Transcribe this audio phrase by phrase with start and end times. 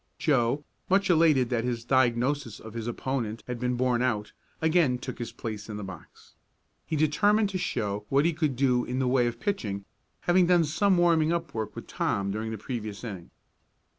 [0.17, 5.19] Joe, much elated that his diagnosis of his opponent had been borne out, again took
[5.19, 6.33] his place in the box.
[6.87, 9.85] He determined to show what he could do in the way of pitching,
[10.21, 13.29] having done some warming up work with Tom during the previous inning.